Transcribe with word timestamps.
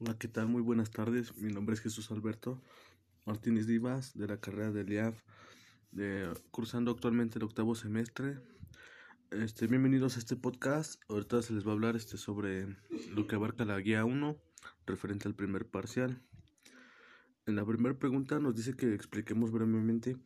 Hola, 0.00 0.16
¿qué 0.16 0.28
tal? 0.28 0.46
Muy 0.46 0.62
buenas 0.62 0.92
tardes. 0.92 1.36
Mi 1.38 1.52
nombre 1.52 1.74
es 1.74 1.80
Jesús 1.80 2.12
Alberto 2.12 2.62
Martínez 3.26 3.66
Divas 3.66 4.16
de 4.16 4.28
la 4.28 4.38
carrera 4.38 4.70
de 4.70 4.84
IAF, 4.94 5.20
de, 5.90 6.32
cursando 6.52 6.92
actualmente 6.92 7.40
el 7.40 7.44
octavo 7.44 7.74
semestre. 7.74 8.38
Este, 9.32 9.66
bienvenidos 9.66 10.14
a 10.14 10.20
este 10.20 10.36
podcast. 10.36 11.02
Ahorita 11.08 11.42
se 11.42 11.52
les 11.52 11.66
va 11.66 11.70
a 11.70 11.72
hablar 11.72 11.96
este, 11.96 12.16
sobre 12.16 12.76
lo 13.12 13.26
que 13.26 13.34
abarca 13.34 13.64
la 13.64 13.80
guía 13.80 14.04
1 14.04 14.40
referente 14.86 15.26
al 15.26 15.34
primer 15.34 15.68
parcial. 15.68 16.22
En 17.46 17.56
la 17.56 17.66
primera 17.66 17.98
pregunta 17.98 18.38
nos 18.38 18.54
dice 18.54 18.76
que 18.76 18.94
expliquemos 18.94 19.50
brevemente 19.50 20.16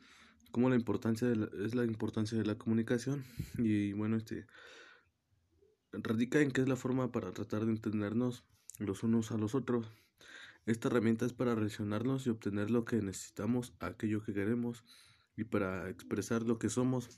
cómo 0.50 0.68
la 0.68 0.76
importancia 0.76 1.32
es 1.64 1.74
la 1.74 1.84
importancia 1.86 2.36
de 2.36 2.44
la 2.44 2.58
comunicación 2.58 3.24
y 3.56 3.94
bueno, 3.94 4.18
este 4.18 4.46
radica 5.92 6.42
en 6.42 6.50
que 6.50 6.60
es 6.60 6.68
la 6.68 6.76
forma 6.76 7.10
para 7.10 7.32
tratar 7.32 7.64
de 7.64 7.72
entendernos 7.72 8.44
los 8.82 9.02
unos 9.02 9.32
a 9.32 9.38
los 9.38 9.54
otros. 9.54 9.86
Esta 10.66 10.88
herramienta 10.88 11.26
es 11.26 11.32
para 11.32 11.54
relacionarnos 11.54 12.26
y 12.26 12.30
obtener 12.30 12.70
lo 12.70 12.84
que 12.84 13.02
necesitamos, 13.02 13.72
aquello 13.80 14.22
que 14.22 14.32
queremos 14.32 14.84
y 15.36 15.44
para 15.44 15.88
expresar 15.88 16.42
lo 16.42 16.58
que 16.58 16.68
somos. 16.68 17.08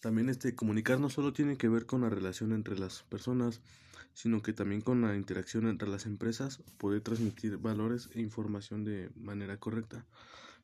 También 0.00 0.28
este 0.28 0.54
comunicar 0.54 1.00
no 1.00 1.08
solo 1.08 1.32
tiene 1.32 1.56
que 1.56 1.68
ver 1.68 1.86
con 1.86 2.02
la 2.02 2.10
relación 2.10 2.52
entre 2.52 2.78
las 2.78 3.02
personas, 3.04 3.62
sino 4.12 4.42
que 4.42 4.52
también 4.52 4.80
con 4.80 5.00
la 5.00 5.16
interacción 5.16 5.66
entre 5.66 5.88
las 5.88 6.06
empresas, 6.06 6.62
poder 6.78 7.00
transmitir 7.00 7.56
valores 7.56 8.10
e 8.14 8.20
información 8.20 8.84
de 8.84 9.10
manera 9.16 9.56
correcta. 9.56 10.06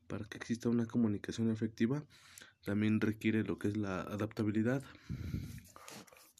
Para 0.06 0.24
que 0.26 0.38
exista 0.38 0.68
una 0.68 0.86
comunicación 0.86 1.50
efectiva, 1.50 2.04
también 2.64 3.00
requiere 3.00 3.42
lo 3.42 3.58
que 3.58 3.68
es 3.68 3.76
la 3.76 4.02
adaptabilidad. 4.02 4.82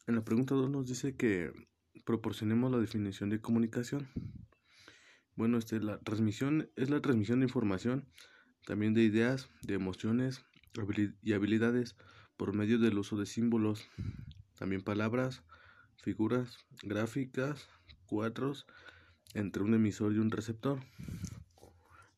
En 0.07 0.15
la 0.15 0.25
pregunta 0.25 0.55
2 0.55 0.71
nos 0.71 0.87
dice 0.87 1.17
que 1.17 1.53
proporcionemos 2.11 2.73
la 2.73 2.79
definición 2.79 3.31
de 3.31 3.41
comunicación. 3.41 4.09
Bueno, 5.37 5.59
este, 5.59 5.79
la 5.79 6.01
transmisión 6.01 6.69
es 6.75 6.91
la 6.91 7.01
transmisión 7.01 7.39
de 7.39 7.47
información, 7.47 8.09
también 8.67 8.95
de 8.95 9.05
ideas, 9.05 9.49
de 9.63 9.75
emociones 9.75 10.45
y 11.23 11.33
habilidades 11.35 11.95
por 12.37 12.53
medio 12.53 12.81
del 12.81 12.99
uso 12.99 13.17
de 13.17 13.27
símbolos, 13.27 13.89
también 14.59 14.83
palabras, 14.83 15.45
figuras, 15.99 16.59
gráficas, 16.83 17.69
cuadros, 18.07 18.67
entre 19.35 19.63
un 19.63 19.75
emisor 19.75 20.13
y 20.13 20.19
un 20.19 20.33
receptor. 20.33 20.81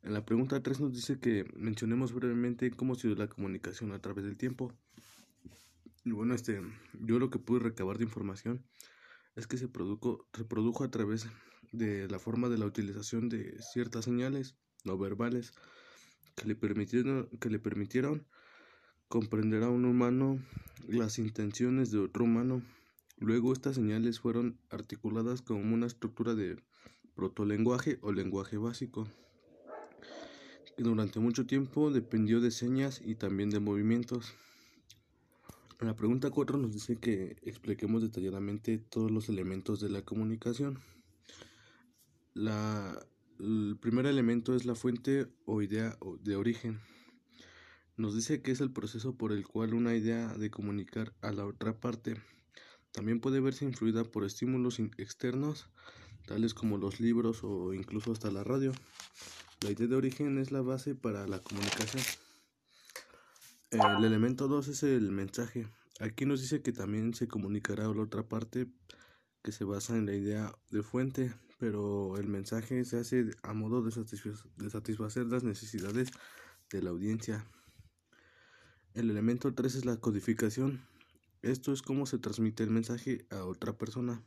En 0.02 0.14
la 0.14 0.24
pregunta 0.24 0.62
3 0.62 0.80
nos 0.80 0.94
dice 0.94 1.20
que 1.20 1.44
mencionemos 1.54 2.14
brevemente 2.14 2.70
cómo 2.70 2.94
se 2.94 3.08
dio 3.08 3.16
la 3.18 3.28
comunicación 3.28 3.92
a 3.92 3.98
través 3.98 4.24
del 4.24 4.38
tiempo. 4.38 4.72
Y 6.02 6.12
bueno, 6.12 6.32
este, 6.32 6.62
yo 6.98 7.18
lo 7.18 7.28
que 7.28 7.38
pude 7.38 7.60
recabar 7.60 7.98
de 7.98 8.04
información 8.04 8.64
es 9.36 9.46
que 9.46 9.56
se 9.56 9.68
produjo, 9.68 10.26
se 10.34 10.44
produjo 10.44 10.84
a 10.84 10.90
través 10.90 11.26
de 11.72 12.08
la 12.08 12.18
forma 12.18 12.48
de 12.48 12.58
la 12.58 12.66
utilización 12.66 13.28
de 13.28 13.56
ciertas 13.62 14.04
señales 14.04 14.56
no 14.84 14.98
verbales 14.98 15.54
que 16.34 16.46
le 16.46 16.54
permitieron, 16.54 17.28
que 17.40 17.50
le 17.50 17.58
permitieron 17.58 18.26
comprender 19.08 19.62
a 19.62 19.68
un 19.68 19.84
humano 19.84 20.38
las 20.88 21.18
intenciones 21.18 21.90
de 21.90 21.98
otro 21.98 22.24
humano. 22.24 22.62
Luego 23.18 23.52
estas 23.52 23.76
señales 23.76 24.20
fueron 24.20 24.58
articuladas 24.70 25.42
como 25.42 25.74
una 25.74 25.86
estructura 25.86 26.34
de 26.34 26.56
protolenguaje 27.14 27.98
o 28.02 28.12
lenguaje 28.12 28.56
básico, 28.56 29.06
que 30.76 30.82
durante 30.82 31.20
mucho 31.20 31.46
tiempo 31.46 31.90
dependió 31.90 32.40
de 32.40 32.50
señas 32.50 33.00
y 33.04 33.14
también 33.14 33.50
de 33.50 33.60
movimientos. 33.60 34.34
La 35.82 35.96
pregunta 35.96 36.30
4 36.30 36.58
nos 36.58 36.72
dice 36.72 36.96
que 36.96 37.36
expliquemos 37.42 38.02
detalladamente 38.02 38.78
todos 38.78 39.10
los 39.10 39.28
elementos 39.28 39.80
de 39.80 39.90
la 39.90 40.02
comunicación. 40.02 40.78
El 42.36 43.76
primer 43.80 44.06
elemento 44.06 44.54
es 44.54 44.64
la 44.64 44.76
fuente 44.76 45.26
o 45.44 45.60
idea 45.60 45.98
de 46.20 46.36
origen. 46.36 46.80
Nos 47.96 48.14
dice 48.14 48.42
que 48.42 48.52
es 48.52 48.60
el 48.60 48.70
proceso 48.70 49.16
por 49.16 49.32
el 49.32 49.44
cual 49.44 49.74
una 49.74 49.96
idea 49.96 50.28
de 50.34 50.52
comunicar 50.52 51.14
a 51.20 51.32
la 51.32 51.44
otra 51.46 51.80
parte 51.80 52.14
también 52.92 53.18
puede 53.20 53.40
verse 53.40 53.64
influida 53.64 54.04
por 54.04 54.24
estímulos 54.24 54.78
externos, 54.98 55.66
tales 56.26 56.54
como 56.54 56.78
los 56.78 57.00
libros 57.00 57.42
o 57.42 57.74
incluso 57.74 58.12
hasta 58.12 58.30
la 58.30 58.44
radio. 58.44 58.70
La 59.62 59.72
idea 59.72 59.88
de 59.88 59.96
origen 59.96 60.38
es 60.38 60.52
la 60.52 60.62
base 60.62 60.94
para 60.94 61.26
la 61.26 61.40
comunicación. 61.40 62.04
El 63.72 64.04
elemento 64.04 64.48
2 64.48 64.68
es 64.68 64.82
el 64.82 65.12
mensaje. 65.12 65.66
Aquí 65.98 66.26
nos 66.26 66.42
dice 66.42 66.60
que 66.60 66.72
también 66.72 67.14
se 67.14 67.26
comunicará 67.26 67.86
a 67.86 67.94
la 67.94 68.02
otra 68.02 68.22
parte 68.22 68.70
que 69.42 69.50
se 69.50 69.64
basa 69.64 69.96
en 69.96 70.04
la 70.04 70.12
idea 70.12 70.54
de 70.70 70.82
fuente, 70.82 71.32
pero 71.58 72.18
el 72.18 72.28
mensaje 72.28 72.84
se 72.84 72.98
hace 72.98 73.30
a 73.42 73.54
modo 73.54 73.80
de, 73.80 73.90
satisfacer 74.70 75.24
las 75.24 75.42
necesidades 75.42 76.10
de 76.70 76.82
la 76.82 76.90
audiencia. 76.90 77.46
El 78.92 79.08
elemento 79.08 79.54
3 79.54 79.74
es 79.74 79.84
la 79.86 79.96
codificación. 79.96 80.86
Esto 81.40 81.72
es 81.72 81.80
cómo 81.80 82.04
se 82.04 82.18
transmite 82.18 82.64
el 82.64 82.70
mensaje 82.70 83.26
a 83.30 83.46
otra 83.46 83.78
persona. 83.78 84.22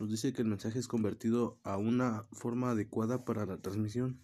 Nos 0.00 0.10
dice 0.10 0.32
que 0.32 0.42
el 0.42 0.48
mensaje 0.48 0.80
es 0.80 0.88
convertido 0.88 1.60
a 1.62 1.76
una 1.76 2.26
forma 2.32 2.72
adecuada 2.72 3.24
para 3.24 3.46
la 3.46 3.58
transmisión. 3.58 4.20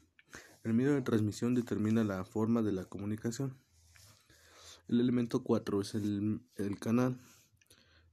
El 0.64 0.74
medio 0.74 0.92
de 0.92 1.02
transmisión 1.02 1.54
determina 1.54 2.02
la 2.02 2.24
forma 2.24 2.62
de 2.62 2.72
la 2.72 2.84
comunicación. 2.86 3.63
El 4.88 5.00
elemento 5.00 5.42
4 5.42 5.80
es 5.80 5.94
el, 5.94 6.40
el, 6.56 6.78
canal. 6.78 7.18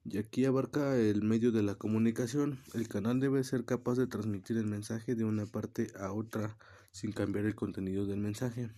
Y 0.05 0.17
aquí 0.17 0.45
abarca 0.45 0.97
el 0.97 1.21
medio 1.21 1.51
de 1.51 1.63
la 1.63 1.75
comunicación. 1.75 2.59
El 2.73 2.87
canal 2.87 3.19
debe 3.19 3.43
ser 3.43 3.65
capaz 3.65 3.95
de 3.95 4.07
transmitir 4.07 4.57
el 4.57 4.65
mensaje 4.65 5.15
de 5.15 5.25
una 5.25 5.45
parte 5.45 5.91
a 5.99 6.13
otra 6.13 6.57
sin 6.91 7.11
cambiar 7.11 7.45
el 7.45 7.55
contenido 7.55 8.05
del 8.05 8.19
mensaje. 8.19 8.71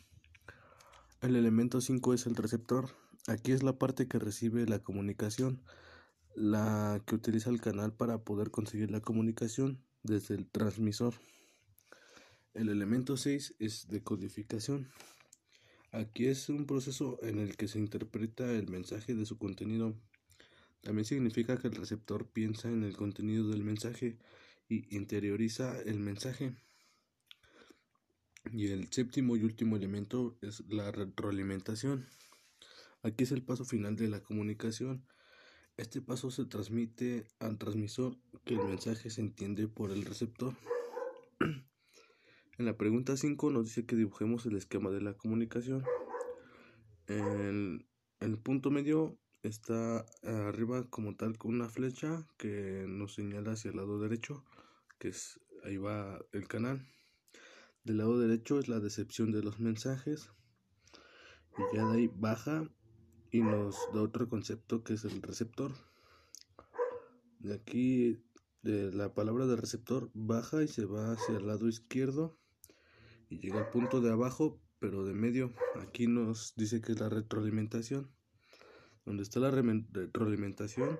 El 1.21 1.35
elemento 1.35 1.81
5 1.81 2.13
es 2.13 2.25
el 2.25 2.35
receptor. 2.35 2.89
Aquí 3.27 3.53
es 3.53 3.63
la 3.63 3.77
parte 3.77 4.07
que 4.07 4.19
recibe 4.19 4.65
la 4.65 4.79
comunicación, 4.79 5.61
la 6.35 7.01
que 7.05 7.15
utiliza 7.15 7.49
el 7.49 7.61
canal 7.61 7.93
para 7.93 8.23
poder 8.23 8.51
conseguir 8.51 8.91
la 8.91 8.99
comunicación 8.99 9.81
desde 10.03 10.35
el 10.35 10.49
transmisor. 10.49 11.13
El 12.53 12.69
elemento 12.69 13.17
6 13.17 13.55
es 13.59 13.87
decodificación. 13.87 14.89
Aquí 15.93 16.25
es 16.25 16.49
un 16.49 16.65
proceso 16.65 17.19
en 17.21 17.37
el 17.37 17.55
que 17.55 17.67
se 17.67 17.77
interpreta 17.77 18.51
el 18.51 18.67
mensaje 18.67 19.13
de 19.13 19.27
su 19.27 19.37
contenido. 19.37 19.93
También 20.81 21.05
significa 21.05 21.57
que 21.57 21.67
el 21.67 21.75
receptor 21.75 22.25
piensa 22.25 22.67
en 22.67 22.83
el 22.83 22.97
contenido 22.97 23.47
del 23.49 23.63
mensaje 23.63 24.17
y 24.67 24.95
interioriza 24.95 25.79
el 25.83 25.99
mensaje. 25.99 26.55
Y 28.51 28.71
el 28.71 28.91
séptimo 28.91 29.37
y 29.37 29.43
último 29.43 29.75
elemento 29.75 30.35
es 30.41 30.63
la 30.67 30.91
retroalimentación. 30.91 32.07
Aquí 33.03 33.25
es 33.25 33.31
el 33.31 33.43
paso 33.43 33.63
final 33.63 33.95
de 33.95 34.07
la 34.07 34.23
comunicación. 34.23 35.05
Este 35.77 36.01
paso 36.01 36.31
se 36.31 36.45
transmite 36.45 37.27
al 37.37 37.59
transmisor 37.59 38.17
que 38.45 38.55
el 38.55 38.63
mensaje 38.63 39.11
se 39.11 39.21
entiende 39.21 39.67
por 39.67 39.91
el 39.91 40.05
receptor. 40.05 40.55
En 42.63 42.67
la 42.67 42.77
pregunta 42.77 43.17
5 43.17 43.51
nos 43.51 43.65
dice 43.65 43.85
que 43.85 43.97
dibujemos 43.97 44.45
el 44.45 44.55
esquema 44.55 44.89
de 44.89 45.01
la 45.01 45.17
comunicación. 45.17 45.83
El 47.07 48.37
punto 48.41 48.71
medio 48.71 49.19
está 49.41 50.05
arriba 50.23 50.89
como 50.89 51.17
tal 51.17 51.37
con 51.37 51.55
una 51.55 51.67
flecha 51.67 52.25
que 52.37 52.85
nos 52.87 53.15
señala 53.15 53.51
hacia 53.51 53.71
el 53.71 53.75
lado 53.75 53.99
derecho, 53.99 54.45
que 54.97 55.09
es 55.09 55.41
ahí 55.65 55.75
va 55.75 56.21
el 56.31 56.47
canal. 56.47 56.87
Del 57.83 57.97
lado 57.97 58.17
derecho 58.17 58.59
es 58.59 58.69
la 58.69 58.79
decepción 58.79 59.33
de 59.33 59.43
los 59.43 59.59
mensajes 59.59 60.31
y 61.57 61.75
ya 61.75 61.85
de 61.87 61.97
ahí 61.97 62.11
baja 62.15 62.69
y 63.29 63.41
nos 63.41 63.75
da 63.93 64.03
otro 64.03 64.29
concepto 64.29 64.85
que 64.85 64.93
es 64.93 65.03
el 65.03 65.21
receptor. 65.21 65.73
De 67.39 67.55
aquí 67.55 68.23
de 68.61 68.93
la 68.93 69.13
palabra 69.13 69.47
de 69.47 69.57
receptor 69.57 70.09
baja 70.13 70.63
y 70.63 70.69
se 70.69 70.85
va 70.85 71.11
hacia 71.11 71.35
el 71.35 71.45
lado 71.45 71.67
izquierdo 71.67 72.39
llega 73.39 73.59
al 73.59 73.69
punto 73.69 74.01
de 74.01 74.11
abajo, 74.11 74.61
pero 74.79 75.03
de 75.05 75.13
medio. 75.13 75.53
Aquí 75.81 76.07
nos 76.07 76.53
dice 76.55 76.81
que 76.81 76.91
es 76.91 76.99
la 76.99 77.09
retroalimentación. 77.09 78.11
Donde 79.05 79.23
está 79.23 79.39
la 79.39 79.51
retroalimentación, 79.51 80.99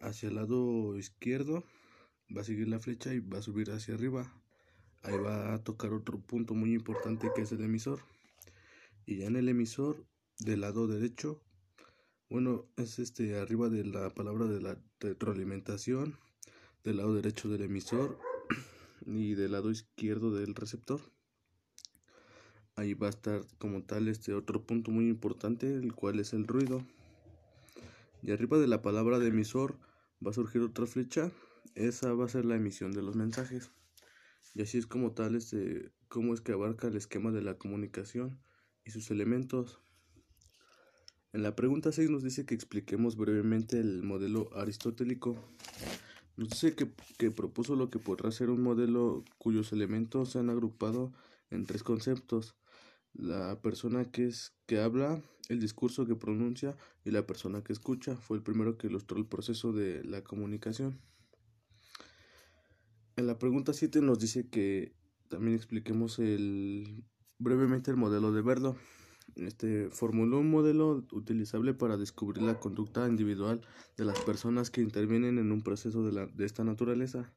hacia 0.00 0.28
el 0.28 0.36
lado 0.36 0.96
izquierdo, 0.96 1.64
va 2.34 2.42
a 2.42 2.44
seguir 2.44 2.68
la 2.68 2.78
flecha 2.78 3.12
y 3.14 3.20
va 3.20 3.38
a 3.38 3.42
subir 3.42 3.70
hacia 3.70 3.94
arriba. 3.94 4.32
Ahí 5.02 5.18
va 5.18 5.54
a 5.54 5.62
tocar 5.62 5.92
otro 5.92 6.20
punto 6.20 6.54
muy 6.54 6.74
importante 6.74 7.30
que 7.34 7.42
es 7.42 7.52
el 7.52 7.62
emisor. 7.62 8.00
Y 9.06 9.18
ya 9.18 9.26
en 9.26 9.36
el 9.36 9.48
emisor, 9.48 10.06
del 10.38 10.60
lado 10.60 10.86
derecho, 10.86 11.42
bueno, 12.30 12.70
es 12.76 12.98
este 12.98 13.38
arriba 13.38 13.68
de 13.68 13.84
la 13.84 14.10
palabra 14.10 14.46
de 14.46 14.60
la 14.60 14.80
retroalimentación, 15.00 16.18
del 16.84 16.98
lado 16.98 17.14
derecho 17.14 17.48
del 17.48 17.62
emisor 17.62 18.18
y 19.06 19.34
del 19.34 19.52
lado 19.52 19.70
izquierdo 19.70 20.30
del 20.30 20.54
receptor 20.54 21.00
ahí 22.78 22.94
va 22.94 23.08
a 23.08 23.10
estar 23.10 23.42
como 23.58 23.82
tal 23.82 24.06
este 24.06 24.34
otro 24.34 24.62
punto 24.62 24.92
muy 24.92 25.08
importante, 25.08 25.74
el 25.74 25.94
cual 25.94 26.20
es 26.20 26.32
el 26.32 26.46
ruido. 26.46 26.86
Y 28.22 28.30
arriba 28.30 28.58
de 28.58 28.68
la 28.68 28.82
palabra 28.82 29.18
de 29.18 29.28
emisor 29.28 29.76
va 30.24 30.30
a 30.30 30.34
surgir 30.34 30.62
otra 30.62 30.86
flecha, 30.86 31.32
esa 31.74 32.12
va 32.14 32.26
a 32.26 32.28
ser 32.28 32.44
la 32.44 32.54
emisión 32.54 32.92
de 32.92 33.02
los 33.02 33.16
mensajes. 33.16 33.72
Y 34.54 34.62
así 34.62 34.78
es 34.78 34.86
como 34.86 35.12
tal, 35.12 35.34
este, 35.34 35.90
cómo 36.08 36.34
es 36.34 36.40
que 36.40 36.52
abarca 36.52 36.86
el 36.86 36.96
esquema 36.96 37.32
de 37.32 37.42
la 37.42 37.58
comunicación 37.58 38.38
y 38.84 38.92
sus 38.92 39.10
elementos. 39.10 39.80
En 41.32 41.42
la 41.42 41.56
pregunta 41.56 41.90
6 41.90 42.10
nos 42.10 42.22
dice 42.22 42.46
que 42.46 42.54
expliquemos 42.54 43.16
brevemente 43.16 43.80
el 43.80 44.04
modelo 44.04 44.50
aristotélico. 44.56 45.36
Nos 46.36 46.50
dice 46.50 46.76
que, 46.76 46.92
que, 47.18 47.32
propuso 47.32 47.74
lo 47.74 47.90
que 47.90 47.98
podrá 47.98 48.30
ser 48.30 48.50
un 48.50 48.62
modelo 48.62 49.24
cuyos 49.38 49.72
elementos 49.72 50.30
se 50.30 50.38
han 50.38 50.48
agrupado 50.48 51.12
en 51.50 51.66
tres 51.66 51.82
conceptos. 51.82 52.54
La 53.14 53.60
persona 53.60 54.04
que 54.10 54.26
es 54.26 54.54
que 54.66 54.80
habla, 54.80 55.22
el 55.48 55.60
discurso 55.60 56.06
que 56.06 56.14
pronuncia 56.14 56.76
y 57.04 57.10
la 57.10 57.26
persona 57.26 57.62
que 57.62 57.72
escucha. 57.72 58.16
Fue 58.16 58.36
el 58.36 58.42
primero 58.42 58.76
que 58.76 58.86
ilustró 58.86 59.18
el 59.18 59.26
proceso 59.26 59.72
de 59.72 60.04
la 60.04 60.22
comunicación. 60.22 61.00
En 63.16 63.26
la 63.26 63.38
pregunta 63.38 63.72
7 63.72 64.00
nos 64.00 64.18
dice 64.18 64.48
que 64.48 64.94
también 65.28 65.56
expliquemos 65.56 66.18
el, 66.18 67.04
brevemente 67.38 67.90
el 67.90 67.96
modelo 67.96 68.32
de 68.32 68.42
Verlo. 68.42 68.76
Este 69.34 69.90
formuló 69.90 70.38
un 70.38 70.50
modelo 70.50 71.04
utilizable 71.12 71.74
para 71.74 71.96
descubrir 71.96 72.42
la 72.42 72.58
conducta 72.58 73.06
individual 73.08 73.60
de 73.96 74.04
las 74.04 74.18
personas 74.20 74.70
que 74.70 74.80
intervienen 74.80 75.38
en 75.38 75.52
un 75.52 75.62
proceso 75.62 76.04
de, 76.04 76.12
la, 76.12 76.26
de 76.26 76.44
esta 76.44 76.64
naturaleza, 76.64 77.32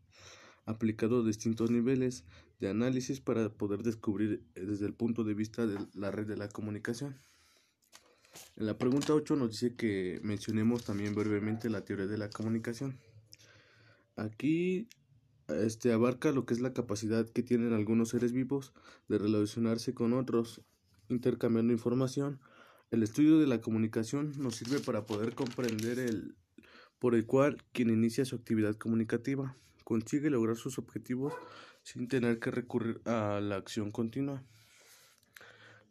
aplicado 0.66 1.24
distintos 1.24 1.72
niveles 1.72 2.26
de 2.60 2.70
análisis 2.70 3.20
para 3.20 3.50
poder 3.50 3.84
descubrir 3.84 4.44
eh, 4.56 4.62
desde 4.62 4.86
el 4.86 4.94
punto 4.94 5.24
de 5.24 5.34
vista 5.34 5.66
de 5.66 5.78
la 5.94 6.12
red 6.12 6.28
de 6.28 6.38
la 6.38 6.50
comunicación. 6.50 7.20
En 8.56 8.66
la 8.66 8.78
pregunta 8.78 9.14
8 9.14 9.36
nos 9.36 9.52
dice 9.52 9.76
que 9.76 10.20
mencionemos 10.24 10.86
también 10.86 11.16
brevemente 11.16 11.70
la 11.70 11.84
teoría 11.84 12.08
de 12.08 12.18
la 12.18 12.30
comunicación. 12.30 13.00
Aquí 14.16 14.88
este 15.48 15.92
abarca 15.92 16.32
lo 16.32 16.46
que 16.46 16.54
es 16.54 16.62
la 16.62 16.74
capacidad 16.74 17.28
que 17.28 17.44
tienen 17.44 17.74
algunos 17.74 18.10
seres 18.10 18.32
vivos 18.32 18.74
de 19.10 19.18
relacionarse 19.18 19.94
con 19.94 20.14
otros, 20.14 20.62
intercambiando 21.10 21.74
información. 21.74 22.40
El 22.90 23.04
estudio 23.04 23.40
de 23.40 23.48
la 23.48 23.62
comunicación 23.62 24.34
nos 24.38 24.56
sirve 24.56 24.80
para 24.80 25.06
poder 25.06 25.34
comprender 25.36 26.00
el 26.00 26.36
por 27.00 27.16
el 27.16 27.26
cual 27.26 27.58
quien 27.72 27.90
inicia 27.90 28.26
su 28.26 28.36
actividad 28.36 28.76
comunicativa 28.76 29.58
consigue 29.92 30.30
lograr 30.30 30.56
sus 30.56 30.78
objetivos 30.78 31.34
sin 31.84 32.08
tener 32.08 32.40
que 32.40 32.50
recurrir 32.50 33.02
a 33.04 33.42
la 33.42 33.58
acción 33.58 33.92
continua. 33.92 34.42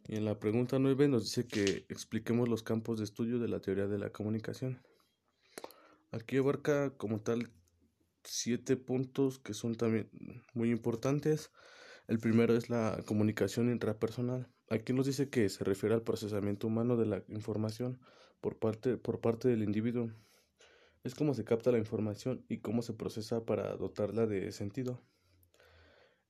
Y 0.07 0.15
en 0.15 0.25
la 0.25 0.39
pregunta 0.39 0.79
9 0.79 1.07
nos 1.07 1.25
dice 1.25 1.45
que 1.45 1.85
expliquemos 1.87 2.49
los 2.49 2.63
campos 2.63 2.97
de 2.97 3.03
estudio 3.03 3.37
de 3.37 3.47
la 3.47 3.59
teoría 3.59 3.85
de 3.85 3.99
la 3.99 4.09
comunicación. 4.09 4.81
Aquí 6.09 6.37
abarca 6.37 6.97
como 6.97 7.21
tal 7.21 7.51
siete 8.23 8.75
puntos 8.75 9.37
que 9.37 9.53
son 9.53 9.75
también 9.75 10.09
muy 10.55 10.71
importantes. 10.71 11.51
El 12.07 12.17
primero 12.17 12.55
es 12.55 12.71
la 12.71 13.03
comunicación 13.05 13.71
intrapersonal. 13.71 14.49
Aquí 14.71 14.93
nos 14.93 15.05
dice 15.05 15.29
que 15.29 15.47
se 15.47 15.63
refiere 15.63 15.93
al 15.93 16.01
procesamiento 16.01 16.65
humano 16.65 16.97
de 16.97 17.05
la 17.05 17.23
información 17.27 17.99
por 18.39 18.57
parte, 18.57 18.97
por 18.97 19.21
parte 19.21 19.47
del 19.47 19.61
individuo. 19.61 20.09
Es 21.03 21.15
cómo 21.15 21.33
se 21.33 21.43
capta 21.43 21.71
la 21.71 21.79
información 21.79 22.45
y 22.47 22.57
cómo 22.57 22.81
se 22.81 22.93
procesa 22.93 23.43
para 23.43 23.75
dotarla 23.75 24.27
de 24.27 24.51
sentido. 24.51 25.01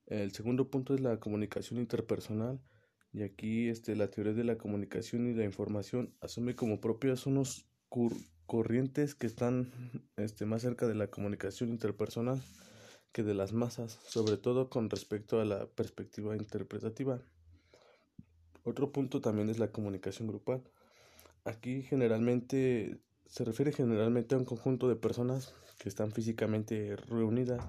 El 0.06 0.32
segundo 0.32 0.70
punto 0.70 0.94
es 0.94 1.02
la 1.02 1.20
comunicación 1.20 1.80
interpersonal. 1.80 2.62
Y 3.14 3.24
aquí 3.24 3.68
este, 3.68 3.96
la 3.96 4.10
teoría 4.10 4.34
de 4.34 4.46
la 4.46 4.58
comunicación 4.58 5.30
y 5.30 5.34
la 5.34 5.44
información 5.44 6.14
asume 6.22 6.56
como 6.56 6.80
propias 6.80 7.26
unos 7.26 7.66
corrientes 8.46 9.16
que 9.16 9.28
están 9.28 9.72
este, 10.16 10.46
más 10.46 10.62
cerca 10.62 10.88
de 10.88 10.96
la 10.96 11.08
comunicación 11.08 11.70
interpersonal 11.70 12.42
que 13.12 13.24
de 13.24 13.34
las 13.34 13.52
masas, 13.52 14.00
sobre 14.08 14.38
todo 14.38 14.70
con 14.70 14.90
respecto 14.90 15.42
a 15.42 15.46
la 15.46 15.66
perspectiva 15.68 16.38
interpretativa. 16.38 17.22
Otro 18.64 18.92
punto 18.92 19.20
también 19.20 19.50
es 19.50 19.60
la 19.60 19.72
comunicación 19.72 20.30
grupal. 20.30 20.64
Aquí 21.44 21.82
generalmente 21.82 23.02
se 23.32 23.44
refiere 23.44 23.72
generalmente 23.72 24.36
a 24.36 24.38
un 24.38 24.46
conjunto 24.46 24.88
de 24.88 24.96
personas 24.96 25.56
que 25.80 25.90
están 25.90 26.12
físicamente 26.12 26.96
reunidas 26.96 27.66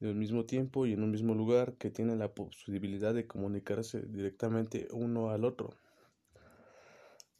en 0.00 0.08
el 0.08 0.14
mismo 0.14 0.46
tiempo 0.46 0.86
y 0.86 0.94
en 0.94 1.02
un 1.02 1.10
mismo 1.10 1.34
lugar 1.34 1.74
que 1.74 1.90
tienen 1.90 2.18
la 2.18 2.32
posibilidad 2.32 3.12
de 3.12 3.26
comunicarse 3.26 4.00
directamente 4.00 4.88
uno 4.92 5.28
al 5.28 5.44
otro. 5.44 5.76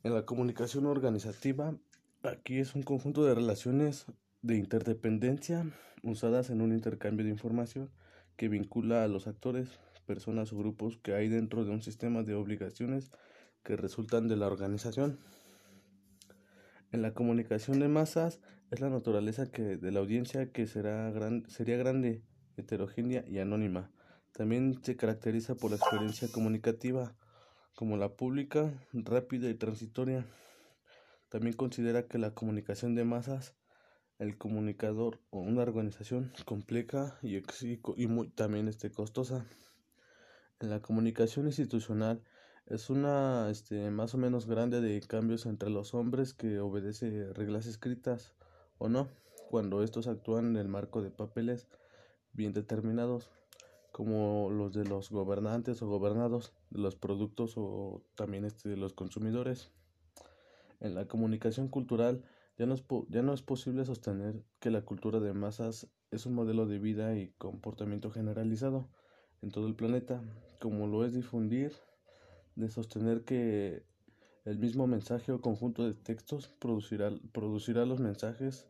En 0.03 0.13
la 0.13 0.27
comunicación 0.27 0.85
organizativa 0.85 1.75
Aquí 2.25 2.61
es 2.61 2.77
un 2.77 2.85
conjunto 2.85 3.25
de 3.25 3.35
relaciones 3.35 4.07
de 4.43 4.57
interdependencia 4.57 5.67
usadas 6.05 6.51
en 6.51 6.61
un 6.61 6.73
intercambio 6.73 7.25
de 7.25 7.33
información 7.33 7.91
que 8.37 8.49
vincula 8.49 9.03
a 9.03 9.09
los 9.09 9.27
actores, 9.27 9.81
personas 10.07 10.53
o 10.53 10.57
grupos 10.57 10.99
que 10.99 11.15
hay 11.15 11.29
dentro 11.29 11.65
de 11.65 11.73
un 11.73 11.83
sistema 11.83 12.23
de 12.23 12.35
obligaciones 12.35 13.11
que 13.65 13.75
resultan 13.77 14.29
de 14.29 14.37
la 14.37 14.47
organización. 14.47 15.19
En 16.93 17.01
la 17.01 17.15
comunicación 17.15 17.81
de 17.81 17.89
masas 17.89 18.39
es 18.71 18.81
la 18.81 18.91
naturaleza 18.91 19.51
que 19.51 19.79
de 19.79 19.93
la 19.93 20.01
audiencia 20.01 20.53
que 20.53 20.67
será 20.67 21.11
gran, 21.11 21.49
sería 21.49 21.79
grande, 21.79 22.23
heterogénea 22.59 23.25
y 23.27 23.39
anónima. 23.39 23.91
También 24.33 24.79
se 24.83 24.95
caracteriza 24.95 25.55
por 25.55 25.71
la 25.71 25.79
experiencia 25.79 26.29
comunicativa 26.31 27.17
como 27.75 27.97
la 27.97 28.11
pública, 28.11 28.71
rápida 28.93 29.49
y 29.49 29.55
transitoria. 29.55 30.27
También 31.31 31.57
considera 31.57 32.09
que 32.09 32.19
la 32.19 32.35
comunicación 32.35 32.95
de 32.95 33.05
masas, 33.05 33.55
el 34.19 34.37
comunicador 34.37 35.19
o 35.31 35.41
una 35.41 35.63
organización 35.63 36.31
compleja 36.45 37.19
y, 37.23 37.41
y 37.97 38.07
muy, 38.07 38.29
también 38.29 38.69
este, 38.69 38.91
costosa. 38.91 39.47
En 40.61 40.69
la 40.69 40.83
comunicación 40.83 41.47
institucional 41.47 42.23
es 42.67 42.91
una 42.91 43.51
este, 43.51 43.91
más 43.91 44.15
o 44.15 44.19
menos 44.19 44.47
grande 44.47 44.81
de 44.81 45.01
cambios 45.01 45.47
entre 45.47 45.71
los 45.71 45.95
hombres 45.95 46.33
que 46.35 46.61
obedece 46.61 47.33
reglas 47.33 47.67
escritas 47.67 48.35
o 48.79 48.89
no, 48.89 49.09
cuando 49.51 49.83
estos 49.83 50.07
actúan 50.07 50.47
en 50.47 50.57
el 50.57 50.69
marco 50.69 51.03
de 51.03 51.11
papeles 51.11 51.69
bien 52.33 52.53
determinados, 52.53 53.31
como 53.91 54.51
los 54.51 54.73
de 54.73 54.85
los 54.85 55.11
gobernantes 55.11 55.83
o 55.83 55.87
gobernados, 55.87 56.55
de 56.71 56.81
los 56.81 56.97
productos 56.97 57.55
o 57.57 58.03
también 58.15 58.45
este, 58.45 58.71
de 58.71 58.77
los 58.77 58.95
consumidores. 58.95 59.71
En 60.81 60.95
la 60.95 61.07
comunicación 61.07 61.69
cultural 61.69 62.25
ya 62.59 62.67
no, 62.67 62.75
es 62.75 62.85
ya 63.09 63.23
no 63.23 63.35
es 63.35 63.43
posible 63.43 63.85
sostener 63.85 64.43
que 64.61 64.71
la 64.71 64.83
cultura 64.83 65.21
de 65.21 65.33
masas 65.33 65.89
es 66.11 66.27
un 66.27 66.35
modelo 66.35 66.67
de 66.67 66.79
vida 66.79 67.17
y 67.17 67.33
comportamiento 67.39 68.11
generalizado 68.11 68.89
en 69.43 69.51
todo 69.51 69.67
el 69.67 69.75
planeta, 69.75 70.23
como 70.61 70.87
lo 70.87 71.05
es 71.05 71.13
difundir, 71.13 71.73
de 72.57 72.69
sostener 72.69 73.25
que 73.25 73.85
el 74.45 74.59
mismo 74.59 74.87
mensaje 74.87 75.33
o 75.33 75.41
conjunto 75.41 75.85
de 75.85 75.95
textos 75.95 76.49
producirá, 76.59 77.11
producirá 77.33 77.87
los 77.87 78.01
mensajes 78.01 78.67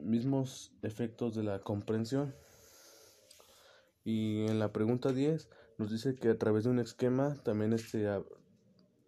mismos 0.00 0.72
efectos 0.82 1.34
de 1.34 1.44
la 1.44 1.60
comprensión. 1.60 2.34
Y 4.04 4.46
en 4.46 4.58
la 4.58 4.72
pregunta 4.72 5.12
10 5.12 5.48
nos 5.78 5.90
dice 5.90 6.16
que 6.16 6.30
a 6.30 6.38
través 6.38 6.64
de 6.64 6.70
un 6.70 6.80
esquema 6.80 7.36
también 7.44 7.72
este, 7.72 8.08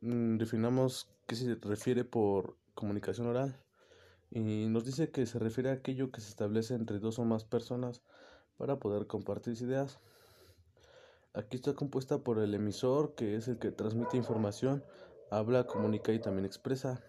mm, 0.00 0.36
definamos 0.38 1.08
qué 1.26 1.34
se 1.34 1.56
refiere 1.56 2.04
por 2.04 2.56
comunicación 2.74 3.26
oral 3.26 3.56
y 4.30 4.66
nos 4.66 4.84
dice 4.84 5.10
que 5.10 5.26
se 5.26 5.38
refiere 5.38 5.70
a 5.70 5.74
aquello 5.74 6.10
que 6.10 6.20
se 6.20 6.28
establece 6.28 6.74
entre 6.74 6.98
dos 6.98 7.18
o 7.18 7.24
más 7.24 7.44
personas 7.44 8.02
para 8.56 8.78
poder 8.78 9.06
compartir 9.06 9.54
ideas. 9.60 10.00
Aquí 11.34 11.56
está 11.56 11.74
compuesta 11.74 12.18
por 12.18 12.38
el 12.38 12.54
emisor, 12.54 13.14
que 13.14 13.36
es 13.36 13.48
el 13.48 13.58
que 13.58 13.72
transmite 13.72 14.16
información, 14.16 14.84
habla, 15.30 15.66
comunica 15.66 16.12
y 16.12 16.20
también 16.20 16.46
expresa. 16.46 17.02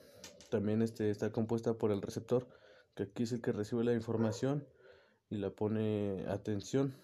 También 0.49 0.81
este, 0.81 1.11
está 1.11 1.31
compuesta 1.31 1.75
por 1.75 1.91
el 1.91 2.01
receptor, 2.01 2.47
que 2.95 3.03
aquí 3.03 3.23
es 3.23 3.31
el 3.31 3.41
que 3.41 3.51
recibe 3.51 3.83
la 3.83 3.93
información 3.93 4.67
y 5.29 5.37
la 5.37 5.51
pone 5.51 6.25
atención. 6.27 6.95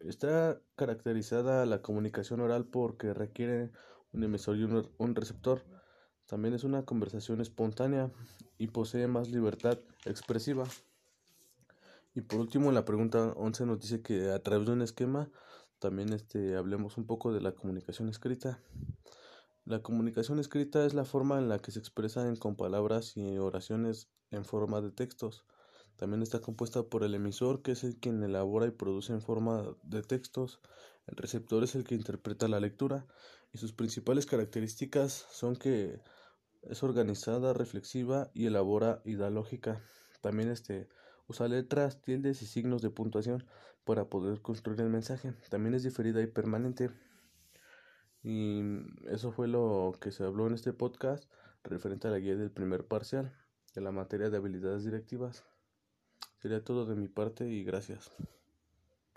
Está 0.00 0.60
caracterizada 0.76 1.66
la 1.66 1.82
comunicación 1.82 2.40
oral 2.40 2.64
porque 2.66 3.14
requiere 3.14 3.70
un 4.12 4.24
emisor 4.24 4.56
y 4.56 4.64
un 4.64 5.14
receptor 5.14 5.62
también 6.30 6.54
es 6.54 6.62
una 6.62 6.84
conversación 6.84 7.40
espontánea 7.40 8.12
y 8.56 8.68
posee 8.68 9.08
más 9.08 9.30
libertad 9.30 9.78
expresiva. 10.04 10.62
Y 12.14 12.20
por 12.20 12.38
último, 12.38 12.70
la 12.70 12.84
pregunta 12.84 13.32
11 13.36 13.66
nos 13.66 13.80
dice 13.80 14.00
que 14.00 14.30
a 14.30 14.40
través 14.40 14.68
de 14.68 14.72
un 14.72 14.82
esquema 14.82 15.28
también 15.80 16.12
este, 16.12 16.56
hablemos 16.56 16.98
un 16.98 17.06
poco 17.06 17.32
de 17.32 17.40
la 17.40 17.52
comunicación 17.52 18.08
escrita. 18.10 18.60
La 19.64 19.82
comunicación 19.82 20.38
escrita 20.38 20.84
es 20.84 20.94
la 20.94 21.04
forma 21.04 21.38
en 21.38 21.48
la 21.48 21.58
que 21.58 21.72
se 21.72 21.78
expresan 21.78 22.36
con 22.36 22.54
palabras 22.54 23.16
y 23.16 23.38
oraciones 23.38 24.08
en 24.30 24.44
forma 24.44 24.80
de 24.82 24.90
textos. 24.90 25.44
También 25.96 26.22
está 26.22 26.40
compuesta 26.40 26.82
por 26.82 27.02
el 27.02 27.14
emisor, 27.14 27.62
que 27.62 27.72
es 27.72 27.82
el 27.82 27.96
quien 27.96 28.22
elabora 28.22 28.66
y 28.66 28.70
produce 28.70 29.12
en 29.12 29.22
forma 29.22 29.74
de 29.82 30.02
textos. 30.02 30.60
El 31.06 31.16
receptor 31.16 31.64
es 31.64 31.74
el 31.74 31.84
que 31.84 31.94
interpreta 31.94 32.46
la 32.46 32.60
lectura. 32.60 33.06
Y 33.52 33.58
sus 33.58 33.72
principales 33.72 34.26
características 34.26 35.26
son 35.30 35.56
que 35.56 36.00
es 36.62 36.82
organizada, 36.82 37.54
reflexiva 37.54 38.30
y 38.34 38.46
elabora 38.46 39.00
idea 39.06 39.30
lógica. 39.30 39.82
También 40.20 40.50
este, 40.50 40.88
usa 41.30 41.46
letras, 41.46 42.02
tildes 42.02 42.42
y 42.42 42.46
signos 42.46 42.82
de 42.82 42.90
puntuación. 42.90 43.46
para 43.84 44.04
poder 44.10 44.42
construir 44.42 44.80
el 44.82 44.90
mensaje. 44.90 45.32
También 45.48 45.74
es 45.74 45.82
diferida 45.82 46.20
y 46.20 46.26
permanente. 46.26 46.90
Y 48.22 48.62
eso 49.08 49.32
fue 49.32 49.48
lo 49.48 49.96
que 50.00 50.12
se 50.12 50.24
habló 50.24 50.46
en 50.46 50.54
este 50.54 50.72
podcast 50.72 51.24
referente 51.64 52.06
a 52.08 52.10
la 52.10 52.18
guía 52.18 52.36
del 52.36 52.50
primer 52.50 52.86
parcial 52.86 53.32
de 53.74 53.80
la 53.80 53.92
materia 53.92 54.30
de 54.30 54.36
habilidades 54.36 54.84
directivas. 54.84 55.44
Sería 56.38 56.62
todo 56.62 56.86
de 56.86 56.96
mi 56.96 57.08
parte 57.08 57.48
y 57.48 57.64
gracias. 57.64 58.12